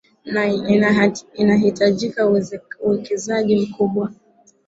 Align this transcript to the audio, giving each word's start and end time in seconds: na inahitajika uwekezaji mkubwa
na 0.25 0.45
inahitajika 1.37 2.29
uwekezaji 2.83 3.55
mkubwa 3.55 4.11